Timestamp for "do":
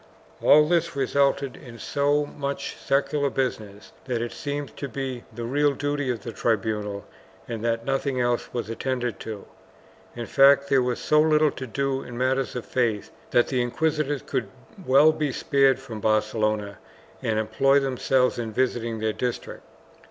11.67-12.01